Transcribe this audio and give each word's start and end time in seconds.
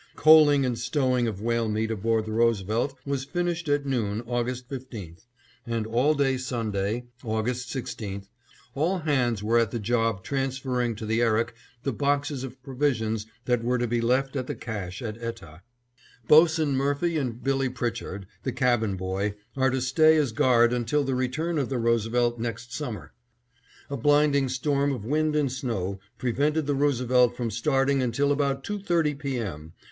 Coaling 0.15 0.65
and 0.65 0.79
stowing 0.79 1.27
of 1.27 1.41
whale 1.41 1.69
meat 1.69 1.91
aboard 1.91 2.25
the 2.25 2.31
Roosevelt 2.31 2.97
was 3.05 3.23
finished 3.23 3.69
at 3.69 3.85
noon, 3.85 4.21
August 4.21 4.67
15, 4.67 5.17
and 5.67 5.85
all 5.85 6.15
day 6.15 6.37
Sunday, 6.37 7.03
August 7.23 7.69
16, 7.69 8.25
all 8.73 8.97
hands 8.97 9.43
were 9.43 9.59
at 9.59 9.69
the 9.69 9.77
job 9.77 10.23
transferring 10.23 10.95
to 10.95 11.05
the 11.05 11.21
Erik 11.21 11.53
the 11.83 11.93
boxes 11.93 12.43
of 12.43 12.63
provisions 12.63 13.27
that 13.45 13.63
were 13.63 13.77
to 13.77 13.85
be 13.85 14.01
left 14.01 14.35
at 14.35 14.47
the 14.47 14.55
cache 14.55 15.03
at 15.03 15.21
Etah. 15.21 15.61
Bos'n 16.27 16.73
Murphy 16.75 17.15
and 17.15 17.43
Billy 17.43 17.69
Pritchard, 17.69 18.25
the 18.41 18.51
cabin 18.51 18.95
boy, 18.95 19.35
are 19.55 19.69
to 19.69 19.79
stay 19.79 20.15
as 20.17 20.31
guard 20.31 20.73
until 20.73 21.03
the 21.03 21.13
return 21.13 21.59
of 21.59 21.69
the 21.69 21.77
Roosevelt 21.77 22.39
next 22.39 22.73
summer. 22.73 23.13
A 23.87 23.97
blinding 23.97 24.49
storm 24.49 24.91
of 24.93 25.05
wind 25.05 25.35
and 25.35 25.51
snow 25.51 25.99
prevented 26.17 26.65
the 26.65 26.73
Roosevelt 26.73 27.37
from 27.37 27.51
starting 27.51 28.01
until 28.01 28.31
about 28.31 28.63
two 28.63 28.79
thirty 28.79 29.13
P. 29.13 29.37
M. 29.37 29.73